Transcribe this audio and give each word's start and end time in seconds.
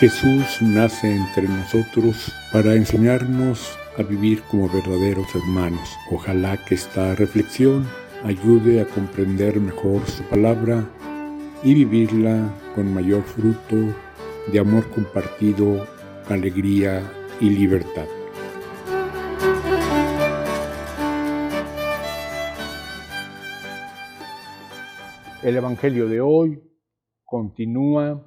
Jesús 0.00 0.62
nace 0.62 1.12
entre 1.12 1.48
nosotros 1.48 2.32
para 2.52 2.76
enseñarnos 2.76 3.76
a 3.98 4.04
vivir 4.04 4.42
como 4.42 4.68
verdaderos 4.68 5.26
hermanos. 5.34 5.96
Ojalá 6.12 6.56
que 6.64 6.76
esta 6.76 7.16
reflexión 7.16 7.84
ayude 8.22 8.80
a 8.80 8.86
comprender 8.86 9.58
mejor 9.58 10.06
su 10.06 10.22
palabra 10.22 10.88
y 11.64 11.74
vivirla 11.74 12.48
con 12.76 12.94
mayor 12.94 13.24
fruto 13.24 13.76
de 14.52 14.60
amor 14.60 14.88
compartido, 14.90 15.84
alegría 16.28 17.02
y 17.40 17.50
libertad. 17.50 18.06
El 25.42 25.56
Evangelio 25.56 26.08
de 26.08 26.20
hoy 26.20 26.62
continúa 27.24 28.24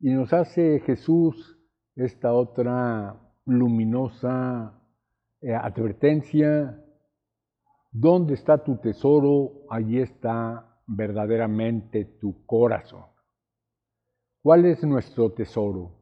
y 0.00 0.10
nos 0.10 0.32
hace 0.32 0.80
Jesús 0.80 1.58
esta 1.94 2.32
otra 2.32 3.20
luminosa 3.44 4.72
eh, 5.42 5.54
advertencia. 5.54 6.82
¿Dónde 7.92 8.34
está 8.34 8.64
tu 8.64 8.78
tesoro? 8.78 9.66
Allí 9.68 10.00
está 10.00 10.80
verdaderamente 10.86 12.04
tu 12.04 12.46
corazón. 12.46 13.04
¿Cuál 14.42 14.64
es 14.64 14.82
nuestro 14.84 15.32
tesoro? 15.32 15.92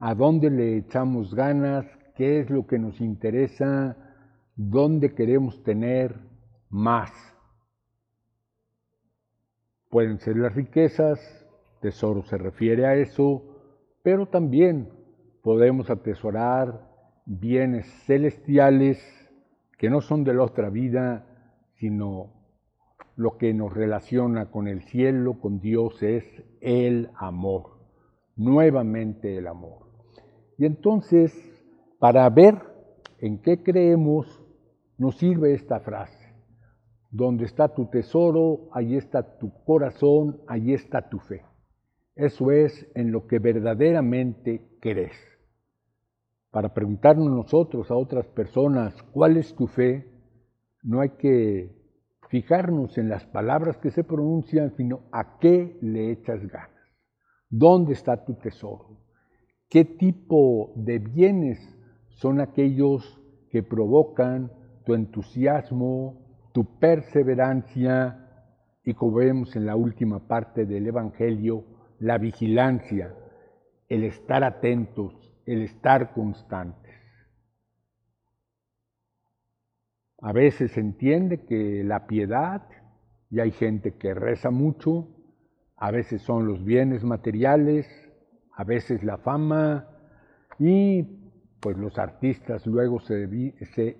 ¿A 0.00 0.14
dónde 0.14 0.50
le 0.50 0.78
echamos 0.78 1.32
ganas? 1.34 1.86
¿Qué 2.16 2.40
es 2.40 2.50
lo 2.50 2.66
que 2.66 2.78
nos 2.78 3.00
interesa? 3.00 3.96
¿Dónde 4.56 5.14
queremos 5.14 5.62
tener 5.62 6.18
más? 6.68 7.12
Pueden 9.88 10.18
ser 10.18 10.36
las 10.36 10.54
riquezas, 10.54 11.39
tesoro 11.80 12.22
se 12.22 12.38
refiere 12.38 12.86
a 12.86 12.94
eso, 12.94 13.42
pero 14.02 14.26
también 14.26 14.88
podemos 15.42 15.90
atesorar 15.90 16.88
bienes 17.26 17.86
celestiales 18.04 18.98
que 19.78 19.90
no 19.90 20.00
son 20.00 20.24
de 20.24 20.34
la 20.34 20.42
otra 20.42 20.68
vida, 20.70 21.26
sino 21.74 22.32
lo 23.16 23.36
que 23.36 23.52
nos 23.54 23.72
relaciona 23.72 24.50
con 24.50 24.68
el 24.68 24.82
cielo, 24.82 25.40
con 25.40 25.60
Dios, 25.60 26.02
es 26.02 26.24
el 26.60 27.10
amor, 27.16 27.78
nuevamente 28.36 29.36
el 29.36 29.46
amor. 29.46 29.88
Y 30.58 30.66
entonces, 30.66 31.32
para 31.98 32.28
ver 32.30 32.62
en 33.18 33.40
qué 33.40 33.62
creemos, 33.62 34.42
nos 34.98 35.16
sirve 35.16 35.54
esta 35.54 35.80
frase. 35.80 36.34
Donde 37.10 37.44
está 37.44 37.74
tu 37.74 37.86
tesoro, 37.86 38.68
allí 38.72 38.96
está 38.96 39.38
tu 39.38 39.52
corazón, 39.64 40.40
allí 40.46 40.74
está 40.74 41.08
tu 41.08 41.18
fe. 41.18 41.42
Eso 42.14 42.50
es 42.50 42.90
en 42.94 43.12
lo 43.12 43.26
que 43.26 43.38
verdaderamente 43.38 44.76
crees. 44.80 45.16
Para 46.50 46.74
preguntarnos 46.74 47.30
nosotros 47.30 47.90
a 47.90 47.94
otras 47.94 48.26
personas, 48.28 49.00
¿cuál 49.12 49.36
es 49.36 49.54
tu 49.54 49.66
fe? 49.68 50.06
No 50.82 51.00
hay 51.00 51.10
que 51.10 51.80
fijarnos 52.28 52.98
en 52.98 53.08
las 53.08 53.24
palabras 53.26 53.76
que 53.78 53.90
se 53.90 54.04
pronuncian, 54.04 54.74
sino 54.76 55.08
a 55.12 55.38
qué 55.38 55.78
le 55.80 56.10
echas 56.10 56.40
ganas. 56.46 56.70
¿Dónde 57.48 57.92
está 57.92 58.24
tu 58.24 58.34
tesoro? 58.34 58.98
¿Qué 59.68 59.84
tipo 59.84 60.72
de 60.76 60.98
bienes 60.98 61.58
son 62.10 62.40
aquellos 62.40 63.20
que 63.50 63.62
provocan 63.62 64.52
tu 64.84 64.94
entusiasmo, 64.94 66.20
tu 66.52 66.78
perseverancia 66.78 68.26
y 68.84 68.94
como 68.94 69.16
vemos 69.16 69.54
en 69.56 69.66
la 69.66 69.76
última 69.76 70.26
parte 70.26 70.66
del 70.66 70.86
Evangelio, 70.86 71.64
la 72.00 72.18
vigilancia, 72.18 73.14
el 73.88 74.04
estar 74.04 74.42
atentos, 74.42 75.14
el 75.46 75.62
estar 75.62 76.12
constantes. 76.12 76.96
A 80.22 80.32
veces 80.32 80.72
se 80.72 80.80
entiende 80.80 81.44
que 81.44 81.84
la 81.84 82.06
piedad, 82.06 82.66
y 83.30 83.40
hay 83.40 83.52
gente 83.52 83.96
que 83.96 84.14
reza 84.14 84.50
mucho, 84.50 85.08
a 85.76 85.90
veces 85.90 86.22
son 86.22 86.46
los 86.46 86.64
bienes 86.64 87.04
materiales, 87.04 87.86
a 88.56 88.64
veces 88.64 89.02
la 89.04 89.18
fama, 89.18 89.88
y 90.58 91.02
pues 91.60 91.76
los 91.76 91.98
artistas 91.98 92.66
luego 92.66 93.00
se, 93.00 93.24
eh, 93.24 93.96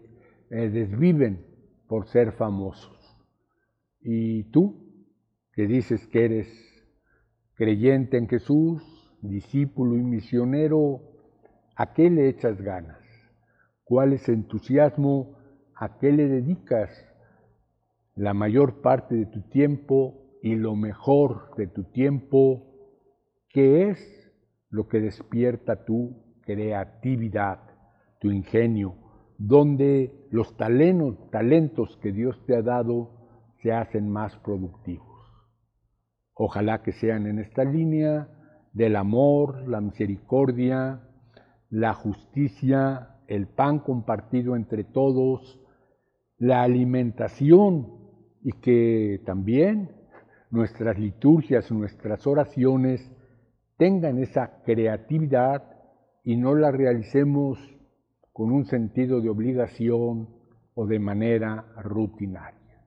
desviven 0.48 1.46
por 1.86 2.06
ser 2.06 2.32
famosos. 2.32 2.98
¿Y 4.00 4.44
tú, 4.44 5.06
que 5.52 5.66
dices 5.66 6.06
que 6.06 6.24
eres 6.24 6.69
creyente 7.60 8.16
en 8.16 8.26
Jesús, 8.26 8.82
discípulo 9.20 9.94
y 9.94 10.02
misionero, 10.02 11.02
¿a 11.76 11.92
qué 11.92 12.08
le 12.08 12.26
echas 12.30 12.58
ganas? 12.62 12.96
¿Cuál 13.84 14.14
es 14.14 14.26
entusiasmo? 14.30 15.36
¿A 15.76 15.98
qué 15.98 16.10
le 16.10 16.26
dedicas 16.26 16.88
la 18.14 18.32
mayor 18.32 18.80
parte 18.80 19.14
de 19.14 19.26
tu 19.26 19.42
tiempo 19.50 20.38
y 20.42 20.54
lo 20.54 20.74
mejor 20.74 21.54
de 21.58 21.66
tu 21.66 21.84
tiempo? 21.84 22.64
¿Qué 23.50 23.90
es 23.90 24.32
lo 24.70 24.88
que 24.88 25.00
despierta 25.00 25.84
tu 25.84 26.16
creatividad, 26.40 27.60
tu 28.20 28.30
ingenio, 28.30 28.94
donde 29.36 30.26
los 30.30 30.56
talentos, 30.56 31.30
talentos 31.30 31.98
que 31.98 32.10
Dios 32.10 32.42
te 32.46 32.56
ha 32.56 32.62
dado 32.62 33.10
se 33.60 33.70
hacen 33.70 34.08
más 34.08 34.34
productivos? 34.38 35.09
Ojalá 36.42 36.80
que 36.80 36.92
sean 36.92 37.26
en 37.26 37.38
esta 37.38 37.64
línea 37.64 38.26
del 38.72 38.96
amor, 38.96 39.68
la 39.68 39.82
misericordia, 39.82 41.02
la 41.68 41.92
justicia, 41.92 43.18
el 43.26 43.46
pan 43.46 43.80
compartido 43.80 44.56
entre 44.56 44.84
todos, 44.84 45.60
la 46.38 46.62
alimentación 46.62 47.88
y 48.42 48.52
que 48.52 49.20
también 49.26 49.90
nuestras 50.50 50.98
liturgias, 50.98 51.70
nuestras 51.70 52.26
oraciones 52.26 53.06
tengan 53.76 54.16
esa 54.16 54.62
creatividad 54.64 55.62
y 56.24 56.36
no 56.36 56.54
la 56.54 56.70
realicemos 56.70 57.58
con 58.32 58.50
un 58.50 58.64
sentido 58.64 59.20
de 59.20 59.28
obligación 59.28 60.30
o 60.72 60.86
de 60.86 61.00
manera 61.00 61.66
rutinaria. 61.82 62.82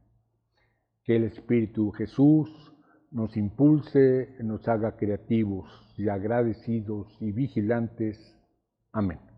Que 1.03 1.17
el 1.17 1.25
Espíritu 1.25 1.91
Jesús 1.91 2.72
nos 3.13 3.37
impulse, 3.37 4.35
nos 4.41 4.67
haga 4.67 4.97
creativos 4.97 5.69
y 5.97 6.09
agradecidos 6.09 7.07
y 7.21 7.31
vigilantes. 7.31 8.35
Amén. 8.91 9.32